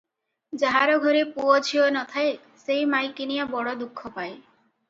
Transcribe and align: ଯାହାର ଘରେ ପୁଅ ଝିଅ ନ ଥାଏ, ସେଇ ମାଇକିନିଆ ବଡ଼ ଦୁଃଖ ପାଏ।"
ଯାହାର 0.61 0.95
ଘରେ 1.03 1.19
ପୁଅ 1.35 1.59
ଝିଅ 1.67 1.83
ନ 1.91 2.03
ଥାଏ, 2.13 2.33
ସେଇ 2.65 2.91
ମାଇକିନିଆ 2.95 3.47
ବଡ଼ 3.55 3.75
ଦୁଃଖ 3.83 4.13
ପାଏ।" 4.19 4.35